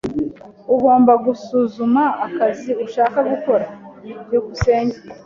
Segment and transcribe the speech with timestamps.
[0.73, 3.65] Ugomba gusuzuma akazi ushaka gukora.
[4.25, 4.97] byukusenge